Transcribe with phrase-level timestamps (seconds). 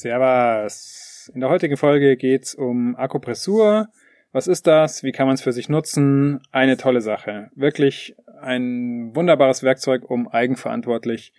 [0.00, 1.30] Servus.
[1.34, 3.88] In der heutigen Folge geht's um Akupressur.
[4.32, 5.02] Was ist das?
[5.02, 6.40] Wie kann man es für sich nutzen?
[6.52, 7.50] Eine tolle Sache.
[7.54, 11.32] Wirklich ein wunderbares Werkzeug, um eigenverantwortlich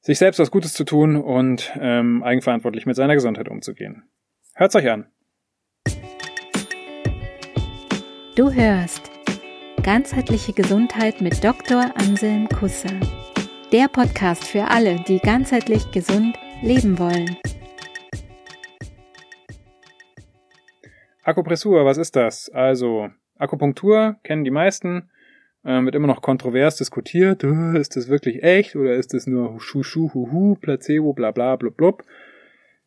[0.00, 4.02] sich selbst was Gutes zu tun und ähm, eigenverantwortlich mit seiner Gesundheit umzugehen.
[4.54, 5.06] Hört's euch an.
[8.36, 9.10] Du hörst
[9.82, 11.92] Ganzheitliche Gesundheit mit Dr.
[11.96, 13.00] Anselm Kusser.
[13.72, 17.36] Der Podcast für alle, die ganzheitlich gesund leben wollen.
[21.28, 22.48] Akupressur, was ist das?
[22.48, 25.10] Also, Akupunktur kennen die meisten,
[25.62, 27.44] äh, wird immer noch kontrovers diskutiert.
[27.44, 29.82] Äh, ist das wirklich echt oder ist das nur Schu,
[30.14, 32.04] Huhu, Placebo, bla bla blub blub.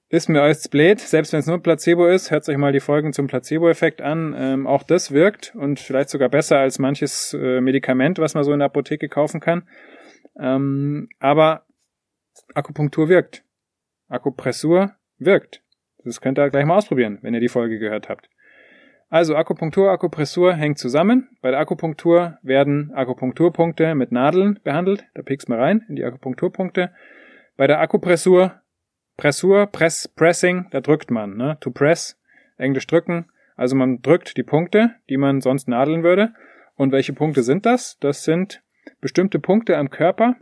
[0.10, 3.14] Ist mir alles blöd, selbst wenn es nur Placebo ist, hört euch mal die Folgen
[3.14, 4.36] zum Placebo-Effekt an.
[4.36, 8.52] Ähm, auch das wirkt und vielleicht sogar besser als manches äh, Medikament, was man so
[8.52, 9.70] in der Apotheke kaufen kann.
[10.38, 11.68] Ähm, aber
[12.56, 13.44] Akupunktur wirkt.
[14.10, 15.62] Akupressur wirkt.
[16.04, 18.30] Das könnt ihr gleich mal ausprobieren, wenn ihr die Folge gehört habt.
[19.12, 21.28] Also Akupunktur, Akupressur hängt zusammen.
[21.42, 25.04] Bei der Akupunktur werden Akupunkturpunkte mit Nadeln behandelt.
[25.14, 26.92] Da piekst man rein in die Akupunkturpunkte.
[27.58, 28.62] Bei der Akupressur,
[29.18, 31.36] Pressur, Press, Pressing, da drückt man.
[31.36, 31.58] Ne?
[31.60, 32.18] To press,
[32.58, 33.26] Englisch drücken.
[33.58, 36.34] Also man drückt die Punkte, die man sonst nadeln würde.
[36.78, 37.98] Und welche Punkte sind das?
[38.00, 38.64] Das sind
[39.02, 40.38] bestimmte Punkte am Körper,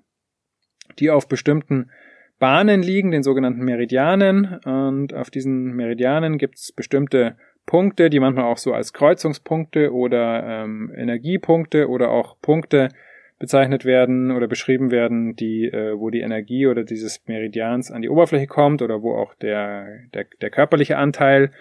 [0.99, 1.89] die auf bestimmten
[2.37, 4.59] Bahnen liegen, den sogenannten Meridianen.
[4.63, 7.35] Und auf diesen Meridianen gibt es bestimmte
[7.69, 12.89] Punkte, die manchmal auch so als Kreuzungspunkte oder ähm, Energiepunkte oder auch Punkte
[13.37, 18.09] bezeichnet werden oder beschrieben werden, die, äh, wo die Energie oder dieses Meridians an die
[18.09, 21.51] Oberfläche kommt oder wo auch der, der, der körperliche Anteil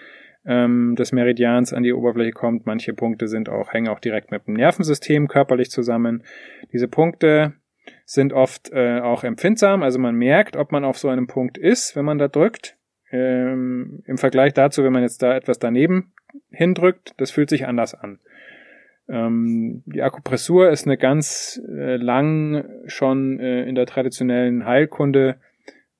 [0.47, 2.65] ähm, des Meridians an die Oberfläche kommt.
[2.65, 6.23] Manche Punkte sind auch, hängen auch direkt mit dem Nervensystem körperlich zusammen.
[6.73, 7.53] Diese Punkte
[8.05, 11.95] sind oft äh, auch empfindsam, also man merkt, ob man auf so einem Punkt ist,
[11.95, 12.78] wenn man da drückt.
[13.11, 16.11] Ähm, Im Vergleich dazu, wenn man jetzt da etwas daneben
[16.51, 18.19] hindrückt, das fühlt sich anders an.
[19.07, 25.37] Ähm, die Akupressur ist eine ganz äh, lang schon äh, in der traditionellen Heilkunde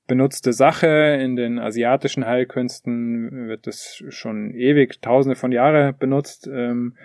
[0.06, 1.18] benutzte Sache.
[1.20, 6.48] In den asiatischen Heilkünsten wird das schon ewig, tausende von Jahren benutzt.
[6.52, 6.96] Ähm,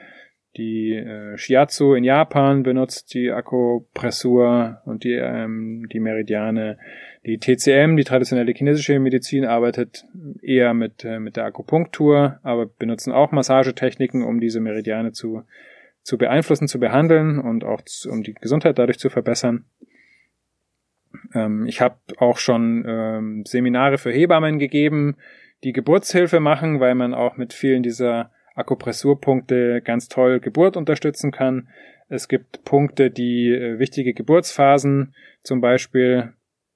[0.57, 6.77] die äh, Shiatsu in Japan benutzt die Akupressur und die, ähm, die Meridiane.
[7.25, 10.05] Die TCM, die traditionelle chinesische Medizin, arbeitet
[10.41, 15.43] eher mit, äh, mit der Akupunktur, aber benutzen auch Massagetechniken, um diese Meridiane zu,
[16.03, 19.65] zu beeinflussen, zu behandeln und auch zu, um die Gesundheit dadurch zu verbessern.
[21.33, 25.17] Ähm, ich habe auch schon ähm, Seminare für Hebammen gegeben,
[25.63, 31.67] die Geburtshilfe machen, weil man auch mit vielen dieser Akupressurpunkte ganz toll Geburt unterstützen kann.
[32.07, 36.33] Es gibt Punkte, die äh, wichtige Geburtsphasen zum Beispiel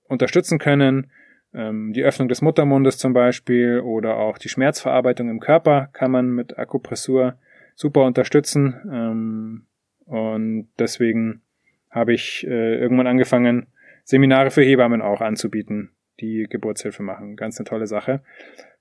[0.08, 1.12] unterstützen können.
[1.54, 6.30] Ähm, die Öffnung des Muttermundes zum Beispiel oder auch die Schmerzverarbeitung im Körper kann man
[6.30, 7.38] mit Akupressur
[7.76, 8.76] super unterstützen.
[8.92, 9.66] Ähm,
[10.06, 11.42] und deswegen
[11.90, 13.68] habe ich äh, irgendwann angefangen,
[14.04, 17.36] Seminare für Hebammen auch anzubieten, die Geburtshilfe machen.
[17.36, 18.22] Ganz eine tolle Sache.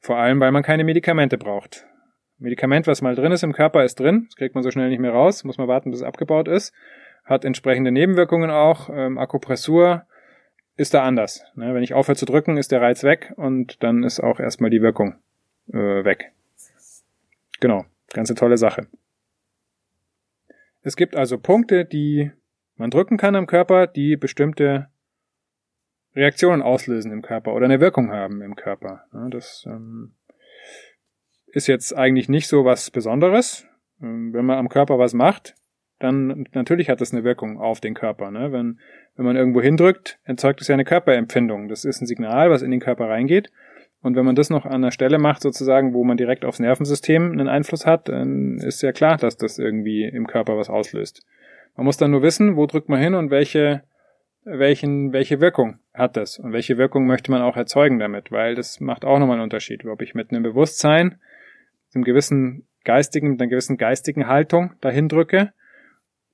[0.00, 1.87] Vor allem, weil man keine Medikamente braucht.
[2.38, 4.26] Medikament, was mal drin ist im Körper, ist drin.
[4.26, 5.44] Das kriegt man so schnell nicht mehr raus.
[5.44, 6.72] Muss man warten, bis es abgebaut ist.
[7.24, 8.88] Hat entsprechende Nebenwirkungen auch.
[8.92, 10.06] Ähm, Akupressur
[10.76, 11.44] ist da anders.
[11.56, 11.74] Ne?
[11.74, 14.82] Wenn ich aufhöre zu drücken, ist der Reiz weg und dann ist auch erstmal die
[14.82, 15.16] Wirkung
[15.72, 16.32] äh, weg.
[17.60, 17.84] Genau.
[18.12, 18.86] Ganz eine tolle Sache.
[20.82, 22.30] Es gibt also Punkte, die
[22.76, 24.88] man drücken kann am Körper, die bestimmte
[26.14, 29.04] Reaktionen auslösen im Körper oder eine Wirkung haben im Körper.
[29.30, 30.14] Das ähm,
[31.52, 33.66] ist jetzt eigentlich nicht so was Besonderes.
[34.02, 35.54] Ähm, wenn man am Körper was macht,
[35.98, 38.30] dann natürlich hat das eine Wirkung auf den Körper.
[38.30, 38.52] Ne?
[38.52, 38.78] Wenn,
[39.16, 41.68] wenn man irgendwo hindrückt, erzeugt es ja eine Körperempfindung.
[41.68, 43.50] Das ist ein Signal, was in den Körper reingeht.
[44.00, 47.32] Und wenn man das noch an einer Stelle macht, sozusagen, wo man direkt aufs Nervensystem
[47.32, 51.26] einen Einfluss hat, dann ist ja klar, dass das irgendwie im Körper was auslöst.
[51.76, 53.82] Man muss dann nur wissen, wo drückt man hin und welche,
[54.44, 58.78] welchen, welche Wirkung hat das und welche Wirkung möchte man auch erzeugen damit, weil das
[58.78, 61.18] macht auch nochmal einen Unterschied, ob ich mit einem Bewusstsein
[61.94, 65.52] einem gewissen geistigen, mit einer gewissen geistigen Haltung dahin drücke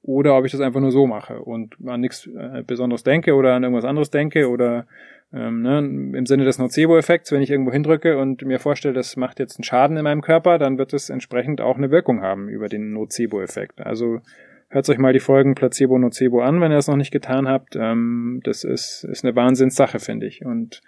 [0.03, 3.55] oder ob ich das einfach nur so mache und an nichts äh, Besonderes denke oder
[3.55, 4.87] an irgendwas anderes denke oder
[5.33, 9.41] ähm, ne, im Sinne des Nocebo-Effekts, wenn ich irgendwo hindrücke und mir vorstelle, das macht
[9.41, 12.69] jetzt einen Schaden in meinem Körper, dann wird es entsprechend auch eine Wirkung haben über
[12.69, 13.81] den Nocebo-Effekt.
[13.81, 14.21] Also
[14.69, 17.75] hört euch mal die Folgen Placebo, Nocebo an, wenn ihr es noch nicht getan habt.
[17.75, 20.45] Ähm, das ist, ist eine Wahnsinnssache, finde ich.
[20.45, 20.83] Und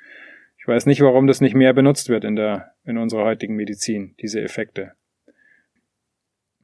[0.67, 4.17] ich weiß nicht, warum das nicht mehr benutzt wird in der, in unserer heutigen Medizin,
[4.21, 4.95] diese Effekte.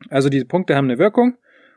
[0.08, 1.36] Also diese Punkte haben eine Wirkung.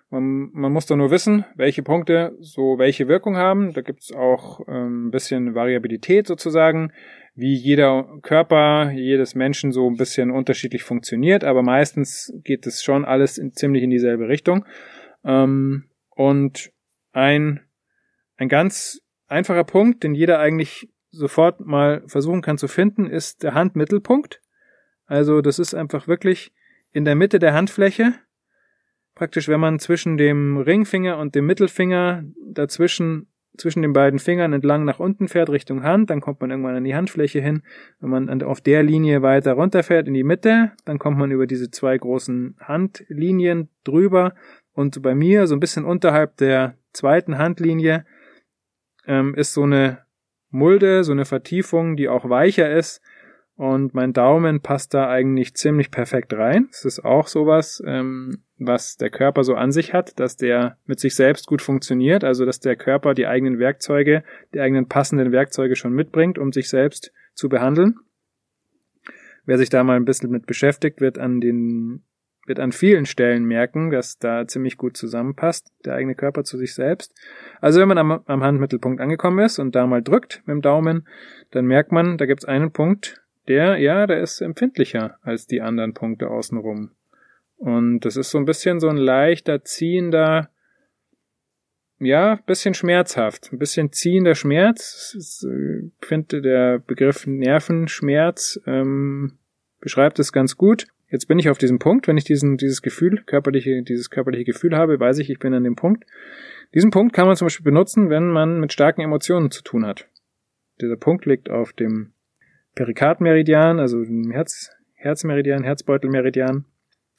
[0.09, 3.73] Man, man muss da nur wissen, welche Punkte so welche Wirkung haben.
[3.73, 6.91] Da gibt's auch ähm, ein bisschen Variabilität sozusagen
[7.35, 13.05] wie jeder Körper jedes Menschen so ein bisschen unterschiedlich funktioniert, aber meistens geht es schon
[13.05, 14.65] alles in, ziemlich in dieselbe Richtung.
[15.23, 16.71] Ähm, und
[17.11, 17.59] ein,
[18.37, 23.53] ein ganz einfacher Punkt, den jeder eigentlich sofort mal versuchen kann zu finden, ist der
[23.53, 24.41] Handmittelpunkt.
[25.05, 26.53] Also das ist einfach wirklich
[26.91, 28.13] in der Mitte der Handfläche.
[29.15, 33.27] Praktisch, wenn man zwischen dem Ringfinger und dem Mittelfinger dazwischen
[33.57, 36.83] zwischen den beiden Fingern entlang nach unten fährt Richtung Hand, dann kommt man irgendwann an
[36.83, 37.63] die Handfläche hin.
[38.01, 41.71] Wenn man auf der Linie weiter runterfährt in die Mitte, dann kommt man über diese
[41.71, 44.33] zwei großen Handlinien drüber
[44.73, 48.05] und bei mir so ein bisschen unterhalb der zweiten Handlinie
[49.07, 50.04] ähm, ist so eine
[50.55, 53.01] Mulde, so eine Vertiefung, die auch weicher ist.
[53.57, 56.67] Und mein Daumen passt da eigentlich ziemlich perfekt rein.
[56.71, 60.99] Es ist auch sowas, ähm, was der Körper so an sich hat, dass der mit
[60.99, 64.23] sich selbst gut funktioniert, also dass der Körper die eigenen Werkzeuge,
[64.53, 67.95] die eigenen passenden Werkzeuge schon mitbringt, um sich selbst zu behandeln.
[69.45, 72.03] Wer sich da mal ein bisschen mit beschäftigt, wird an den
[72.45, 76.73] wird an vielen Stellen merken, dass da ziemlich gut zusammenpasst, der eigene Körper zu sich
[76.73, 77.13] selbst.
[77.59, 81.07] Also wenn man am, am Handmittelpunkt angekommen ist und da mal drückt mit dem Daumen,
[81.51, 85.61] dann merkt man, da gibt es einen Punkt, der, ja, der ist empfindlicher als die
[85.61, 86.91] anderen Punkte außenrum.
[87.57, 90.49] Und das ist so ein bisschen so ein leichter, ziehender,
[91.99, 95.15] ja, bisschen schmerzhaft, ein bisschen ziehender Schmerz.
[95.17, 99.37] Ich finde, der Begriff Nervenschmerz ähm,
[99.79, 100.87] beschreibt es ganz gut.
[101.15, 104.75] Jetzt bin ich auf diesem Punkt, wenn ich diesen, dieses Gefühl, körperliche, dieses körperliche Gefühl
[104.75, 106.03] habe, weiß ich, ich bin an dem Punkt.
[106.73, 110.09] Diesen Punkt kann man zum Beispiel benutzen, wenn man mit starken Emotionen zu tun hat.
[110.81, 112.11] Dieser Punkt liegt auf dem
[112.75, 116.65] Perikardmeridian, also dem Herz, Herzmeridian, Herzbeutelmeridian,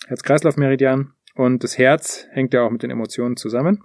[0.08, 1.14] Herz-Kreislauf-Meridian.
[1.34, 3.82] Und das Herz hängt ja auch mit den Emotionen zusammen.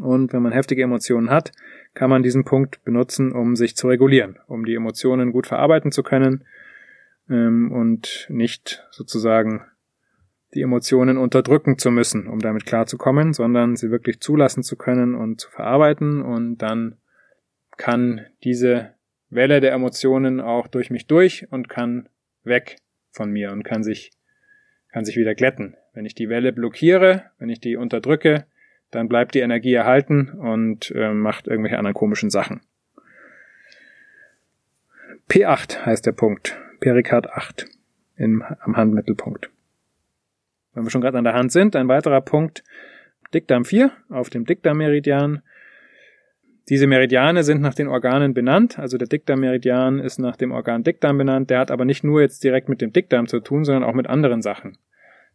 [0.00, 1.52] Und wenn man heftige Emotionen hat,
[1.94, 6.02] kann man diesen Punkt benutzen, um sich zu regulieren, um die Emotionen gut verarbeiten zu
[6.02, 6.44] können
[7.28, 9.64] ähm, und nicht sozusagen
[10.54, 15.40] die Emotionen unterdrücken zu müssen, um damit klarzukommen, sondern sie wirklich zulassen zu können und
[15.40, 16.96] zu verarbeiten und dann
[17.76, 18.94] kann diese
[19.28, 22.08] Welle der Emotionen auch durch mich durch und kann
[22.44, 22.76] weg
[23.10, 24.12] von mir und kann sich,
[24.92, 25.76] kann sich wieder glätten.
[25.92, 28.46] Wenn ich die Welle blockiere, wenn ich die unterdrücke,
[28.90, 32.60] dann bleibt die Energie erhalten und äh, macht irgendwelche anderen komischen Sachen.
[35.28, 36.56] P8 heißt der Punkt.
[36.86, 37.66] Perikard 8
[38.16, 39.50] im, am Handmittelpunkt.
[40.72, 42.62] Wenn wir schon gerade an der Hand sind, ein weiterer Punkt,
[43.34, 45.42] Dickdarm 4 auf dem Dickdarmmeridian.
[46.68, 48.78] Diese Meridiane sind nach den Organen benannt.
[48.78, 51.50] Also der Dickdarmmeridian ist nach dem Organ Dickdarm benannt.
[51.50, 54.06] Der hat aber nicht nur jetzt direkt mit dem Dickdarm zu tun, sondern auch mit
[54.06, 54.78] anderen Sachen.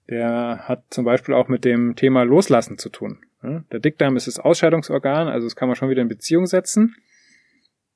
[0.09, 3.25] Der hat zum Beispiel auch mit dem Thema Loslassen zu tun.
[3.43, 6.95] Der Dickdarm ist das Ausscheidungsorgan, also das kann man schon wieder in Beziehung setzen.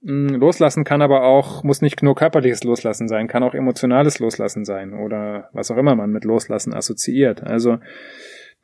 [0.05, 4.63] Hm, loslassen kann aber auch, muss nicht nur körperliches Loslassen sein, kann auch emotionales Loslassen
[4.63, 7.41] sein oder was auch immer man mit Loslassen assoziiert.
[7.43, 7.79] Also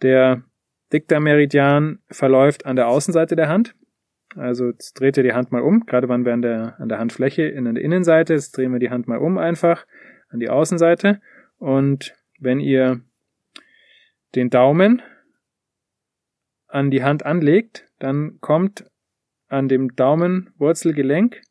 [0.04, 0.44] der
[0.94, 3.74] Dicta-Meridian verläuft an der Außenseite der Hand.
[4.36, 7.00] Also jetzt dreht ihr die Hand mal um, gerade wann wir an der, an der
[7.00, 9.86] Handfläche in der Innenseite, jetzt drehen wir die Hand mal um einfach
[10.30, 11.22] an die Außenseite
[11.58, 13.02] und wenn ihr
[14.36, 15.02] den Daumen
[16.68, 18.86] an die Hand anlegt, dann kommt
[19.52, 21.42] an dem Daumenwurzelgelenk.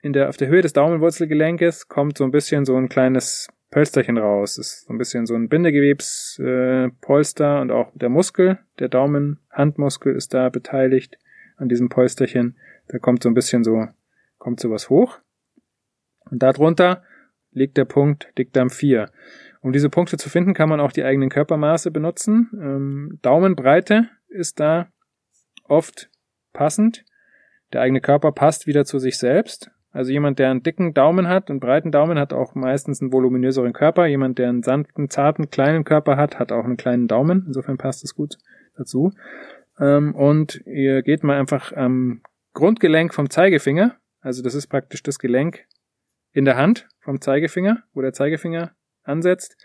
[0.00, 4.18] In der, auf der Höhe des Daumenwurzelgelenkes kommt so ein bisschen so ein kleines Pölsterchen
[4.18, 4.54] raus.
[4.56, 10.14] Das ist so ein bisschen so ein Bindegewebspolster äh, und auch der Muskel, der Daumenhandmuskel
[10.14, 11.18] ist da beteiligt
[11.56, 12.56] an diesem Polsterchen.
[12.88, 13.88] Da kommt so ein bisschen so,
[14.38, 15.18] kommt sowas hoch.
[16.30, 17.02] Und darunter
[17.50, 19.10] liegt der Punkt Dickdarm 4.
[19.62, 22.50] Um diese Punkte zu finden, kann man auch die eigenen Körpermaße benutzen.
[22.54, 24.92] Ähm, Daumenbreite ist da
[25.64, 26.08] oft
[26.52, 27.04] passend.
[27.72, 29.70] Der eigene Körper passt wieder zu sich selbst.
[29.92, 33.72] Also jemand, der einen dicken Daumen hat, einen breiten Daumen, hat auch meistens einen voluminöseren
[33.72, 34.06] Körper.
[34.06, 37.44] Jemand, der einen sanften, zarten, kleinen Körper hat, hat auch einen kleinen Daumen.
[37.46, 38.36] Insofern passt es gut
[38.76, 39.12] dazu.
[39.80, 42.20] Ähm, und ihr geht mal einfach am
[42.52, 43.96] Grundgelenk vom Zeigefinger.
[44.20, 45.64] Also das ist praktisch das Gelenk
[46.32, 49.56] in der Hand vom Zeigefinger, wo der Zeigefinger ansetzt.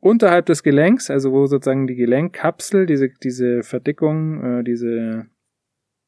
[0.00, 5.26] Unterhalb des Gelenks, also wo sozusagen die Gelenkkapsel, diese, diese Verdickung, äh, diese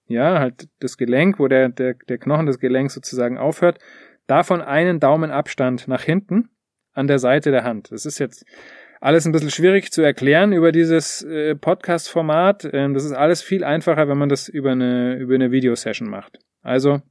[0.06, 3.78] ja, halt das Gelenk, wo der, der, der Knochen des Gelenks sozusagen aufhört,
[4.26, 6.50] davon einen Daumen Abstand nach hinten
[6.92, 7.90] an der Seite der Hand.
[7.90, 8.44] Das ist jetzt
[9.00, 12.71] alles ein bisschen schwierig zu erklären über dieses äh, Podcast-Format.
[12.73, 16.38] Ähm, das ist alles viel einfacher, wenn man das über eine, über eine Videosession macht.
[16.62, 17.02] Also,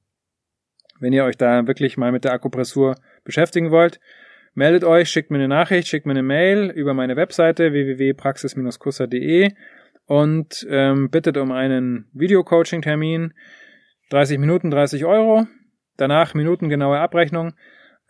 [0.99, 3.99] wenn ihr euch da wirklich mal mit der Akupressur beschäftigen wollt,
[4.53, 9.49] meldet euch, schickt mir eine Nachricht, schickt mir eine Mail über meine Webseite www.praxis-kusser.de
[10.11, 13.33] und ähm, bittet um einen Videocoaching-Termin.
[14.09, 15.47] 30 Minuten, 30 Euro.
[15.95, 17.53] danach minutengenaue Abrechnung.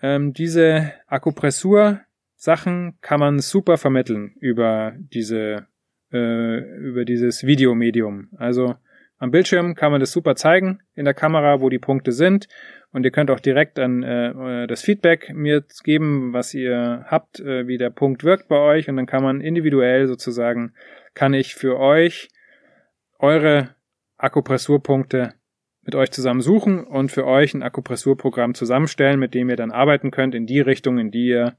[0.01, 5.67] Ähm, diese Akupressur-Sachen kann man super vermitteln über diese
[6.11, 8.29] äh, über dieses Videomedium.
[8.35, 8.77] Also
[9.19, 12.47] am Bildschirm kann man das super zeigen in der Kamera, wo die Punkte sind.
[12.91, 17.67] Und ihr könnt auch direkt dann äh, das Feedback mir geben, was ihr habt, äh,
[17.67, 18.89] wie der Punkt wirkt bei euch.
[18.89, 20.73] Und dann kann man individuell sozusagen,
[21.13, 22.29] kann ich für euch
[23.19, 23.75] eure
[24.17, 25.33] Akupressurpunkte
[25.83, 30.11] mit euch zusammen suchen und für euch ein Akupressurprogramm zusammenstellen, mit dem ihr dann arbeiten
[30.11, 31.57] könnt in die Richtung, in die ihr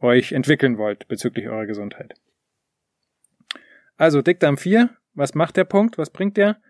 [0.00, 2.14] euch entwickeln wollt bezüglich eurer Gesundheit.
[3.96, 5.98] Also Dickdarm 4, was macht der Punkt?
[5.98, 6.60] Was bringt der?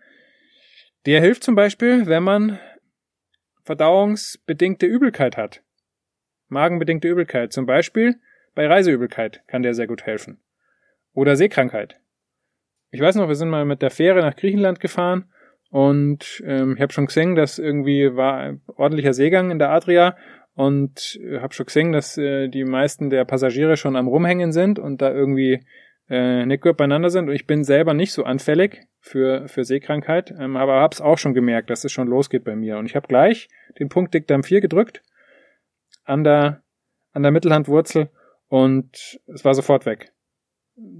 [1.05, 2.59] Der hilft zum Beispiel, wenn man
[3.63, 5.63] verdauungsbedingte Übelkeit hat.
[6.47, 7.53] Magenbedingte Übelkeit.
[7.53, 8.19] Zum Beispiel
[8.55, 10.41] bei Reiseübelkeit kann der sehr gut helfen.
[11.13, 11.99] Oder Seekrankheit.
[12.91, 15.25] Ich weiß noch, wir sind mal mit der Fähre nach Griechenland gefahren
[15.69, 20.15] und ähm, ich habe schon gesehen, dass irgendwie war ein ordentlicher Seegang in der Adria
[20.55, 24.79] und äh, habe schon gesehen, dass äh, die meisten der Passagiere schon am Rumhängen sind
[24.79, 25.63] und da irgendwie
[26.09, 27.29] äh, nicht gut beieinander sind.
[27.29, 31.17] Und ich bin selber nicht so anfällig für, für Seekrankheit, ähm, aber habe es auch
[31.17, 32.77] schon gemerkt, dass es schon losgeht bei mir.
[32.77, 33.47] Und ich habe gleich
[33.79, 35.03] den Punkt Dickdarm 4 gedrückt
[36.03, 36.63] an der,
[37.13, 38.09] an der Mittelhandwurzel
[38.47, 40.11] und es war sofort weg.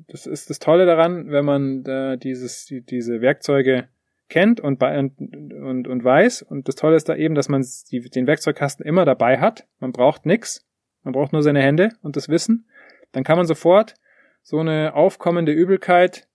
[0.07, 3.87] Das ist das Tolle daran, wenn man da dieses, die, diese Werkzeuge
[4.27, 5.19] kennt und, und,
[5.53, 6.43] und, und weiß.
[6.43, 9.67] Und das Tolle ist da eben, dass man die, den Werkzeugkasten immer dabei hat.
[9.79, 10.65] Man braucht nix.
[11.03, 12.67] Man braucht nur seine Hände und das Wissen.
[13.11, 13.95] Dann kann man sofort
[14.41, 16.27] so eine aufkommende Übelkeit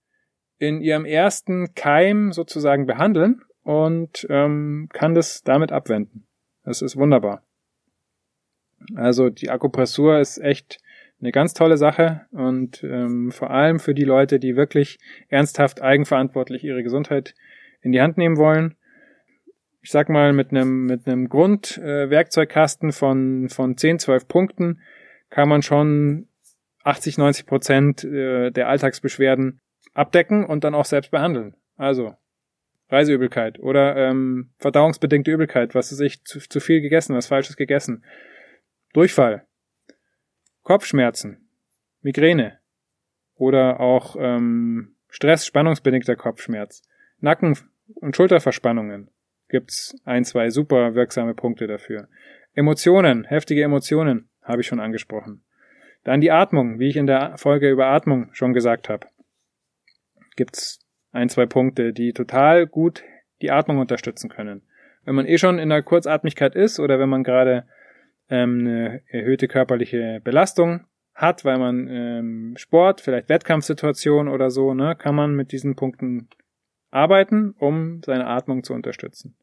[0.58, 6.26] in ihrem ersten Keim sozusagen behandeln und ähm, kann das damit abwenden.
[6.64, 7.42] Das ist wunderbar.
[8.94, 10.78] Also die Akupressur ist echt
[11.20, 16.64] eine ganz tolle Sache und ähm, vor allem für die Leute, die wirklich ernsthaft eigenverantwortlich
[16.64, 17.34] ihre Gesundheit
[17.80, 18.74] in die Hand nehmen wollen.
[19.80, 24.80] Ich sag mal, mit einem, mit einem Grundwerkzeugkasten äh, von, von 10, 12 Punkten
[25.30, 26.28] kann man schon
[26.84, 29.60] 80, 90 Prozent äh, der Alltagsbeschwerden
[29.92, 31.54] abdecken und dann auch selbst behandeln.
[31.76, 32.14] Also
[32.88, 38.04] Reiseübelkeit oder ähm, verdauungsbedingte Übelkeit, was ist ich zu, zu viel gegessen, was Falsches gegessen,
[38.92, 39.46] Durchfall,
[40.64, 41.48] Kopfschmerzen,
[42.02, 42.58] Migräne
[43.36, 46.82] oder auch ähm, Stress, spannungsbedingter Kopfschmerz,
[47.20, 47.56] Nacken-
[47.94, 49.10] und Schulterverspannungen
[49.48, 52.08] gibt's ein, zwei super wirksame Punkte dafür.
[52.54, 55.44] Emotionen, heftige Emotionen, habe ich schon angesprochen.
[56.02, 59.06] Dann die Atmung, wie ich in der Folge über Atmung schon gesagt habe.
[60.36, 60.80] Gibt's
[61.12, 63.02] ein, zwei Punkte, die total gut
[63.42, 64.62] die Atmung unterstützen können.
[65.04, 67.66] Wenn man eh schon in der Kurzatmigkeit ist oder wenn man gerade
[68.28, 74.96] ähm, eine erhöhte körperliche Belastung hat, weil man ähm, Sport, vielleicht Wettkampfsituation oder so, ne,
[74.96, 76.28] kann man mit diesen Punkten
[76.90, 79.36] arbeiten, um seine Atmung zu unterstützen.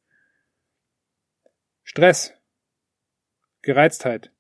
[1.84, 2.34] Stress,
[3.62, 4.32] Gereiztheit,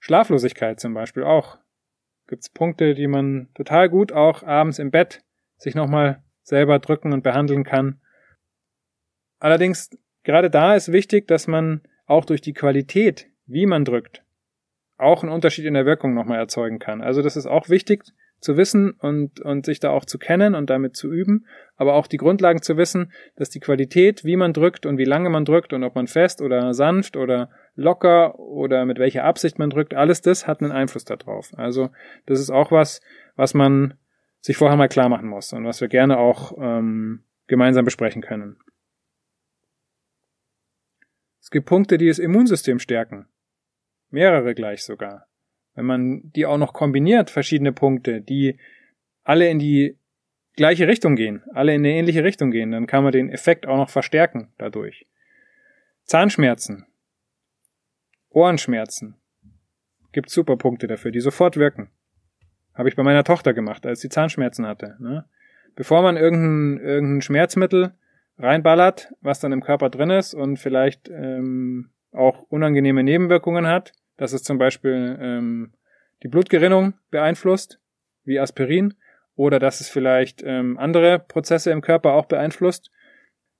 [0.00, 1.58] Schlaflosigkeit zum Beispiel auch.
[2.26, 5.22] Gibt's Punkte, die man total gut auch abends im Bett
[5.56, 8.00] sich nochmal selber drücken und behandeln kann.
[9.38, 9.90] Allerdings,
[10.24, 11.82] gerade da ist wichtig, dass man
[12.12, 14.22] auch durch die Qualität, wie man drückt,
[14.98, 17.00] auch einen Unterschied in der Wirkung nochmal erzeugen kann.
[17.00, 18.04] Also das ist auch wichtig
[18.38, 22.06] zu wissen und, und sich da auch zu kennen und damit zu üben, aber auch
[22.06, 25.72] die Grundlagen zu wissen, dass die Qualität, wie man drückt und wie lange man drückt
[25.72, 30.20] und ob man fest oder sanft oder locker oder mit welcher Absicht man drückt, alles
[30.20, 31.50] das hat einen Einfluss darauf.
[31.56, 31.90] Also
[32.26, 33.00] das ist auch was,
[33.36, 33.94] was man
[34.40, 38.56] sich vorher mal klar machen muss und was wir gerne auch ähm, gemeinsam besprechen können.
[41.52, 43.26] Gibt Punkte, die das Immunsystem stärken.
[44.10, 45.28] Mehrere gleich sogar.
[45.74, 48.58] Wenn man die auch noch kombiniert, verschiedene Punkte, die
[49.22, 49.96] alle in die
[50.56, 53.76] gleiche Richtung gehen, alle in eine ähnliche Richtung gehen, dann kann man den Effekt auch
[53.76, 55.06] noch verstärken dadurch.
[56.04, 56.86] Zahnschmerzen
[58.30, 59.16] Ohrenschmerzen.
[60.12, 61.90] Gibt super Punkte dafür, die sofort wirken.
[62.74, 64.96] Habe ich bei meiner Tochter gemacht, als sie Zahnschmerzen hatte.
[65.00, 65.26] Ne?
[65.74, 67.92] Bevor man irgendein, irgendein Schmerzmittel
[68.38, 74.32] reinballert, was dann im Körper drin ist und vielleicht ähm, auch unangenehme Nebenwirkungen hat, dass
[74.32, 75.72] es zum Beispiel ähm,
[76.22, 77.78] die Blutgerinnung beeinflusst,
[78.24, 78.94] wie Aspirin,
[79.34, 82.90] oder dass es vielleicht ähm, andere Prozesse im Körper auch beeinflusst,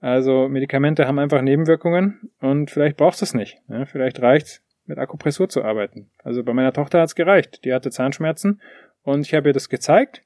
[0.03, 3.59] also Medikamente haben einfach Nebenwirkungen und vielleicht brauchst du es nicht.
[3.69, 6.11] Ja, vielleicht reicht mit Akupressur zu arbeiten.
[6.25, 7.65] Also bei meiner Tochter hat's gereicht.
[7.65, 8.61] Die hatte Zahnschmerzen
[9.05, 10.25] und ich habe ihr das gezeigt.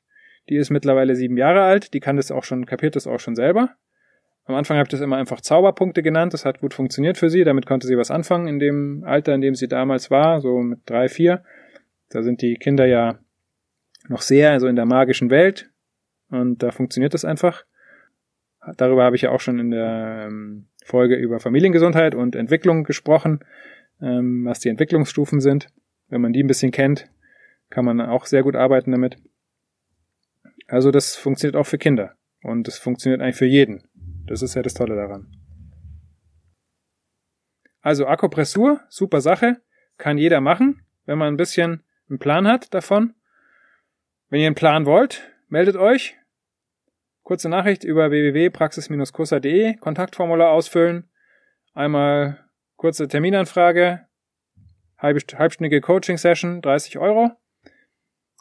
[0.49, 3.35] Die ist mittlerweile sieben Jahre alt, die kann das auch schon, kapiert das auch schon
[3.35, 3.77] selber.
[4.47, 7.43] Am Anfang habe ich das immer einfach Zauberpunkte genannt, das hat gut funktioniert für sie,
[7.43, 10.81] damit konnte sie was anfangen in dem Alter, in dem sie damals war, so mit
[10.87, 11.43] drei, vier.
[12.11, 13.19] Da sind die Kinder ja
[14.09, 15.69] noch sehr also in der magischen Welt
[16.31, 17.65] und da funktioniert das einfach.
[18.77, 23.41] Darüber habe ich ja auch schon in der ähm, Folge über Familiengesundheit und Entwicklung gesprochen,
[24.01, 25.69] ähm, was die Entwicklungsstufen sind.
[26.09, 27.09] Wenn man die ein bisschen kennt,
[27.71, 29.17] kann man auch sehr gut arbeiten damit.
[30.69, 33.83] Also das funktioniert auch für Kinder und das funktioniert eigentlich für jeden.
[34.27, 35.31] Das ist ja das Tolle daran.
[37.81, 39.63] Also Akupressur, super Sache,
[39.97, 43.15] kann jeder machen, wenn man ein bisschen einen Plan hat davon.
[44.29, 46.17] Wenn ihr einen Plan wollt, meldet euch.
[47.23, 51.09] Kurze Nachricht über www.praxis-kurser.de, Kontaktformular ausfüllen,
[51.75, 52.45] einmal
[52.77, 54.07] kurze Terminanfrage,
[54.99, 57.31] halbstündige Coaching-Session, 30 Euro.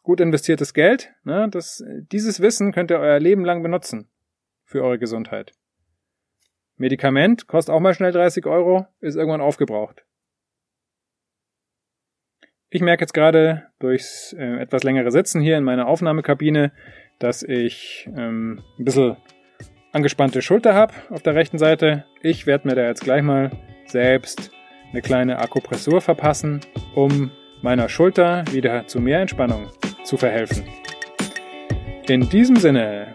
[0.04, 1.14] Gut investiertes Geld.
[1.24, 1.50] Ne?
[1.50, 4.10] Das, dieses Wissen könnt ihr euer Leben lang benutzen
[4.64, 5.52] für eure Gesundheit.
[6.78, 10.06] Medikament kostet auch mal schnell 30 Euro, ist irgendwann aufgebraucht.
[12.70, 16.74] Ich merke jetzt gerade durchs äh, etwas längere Sitzen hier in meiner Aufnahmekabine,
[17.20, 19.16] dass ich ähm, ein bisschen
[19.94, 22.04] angespannte Schulter habe auf der rechten Seite.
[22.22, 23.52] Ich werde mir da jetzt gleich mal
[23.86, 24.52] selbst
[24.92, 26.60] eine kleine Akupressur verpassen,
[26.96, 29.70] um meiner Schulter wieder zu mehr Entspannung
[30.04, 30.66] zu verhelfen.
[32.08, 33.15] In diesem Sinne.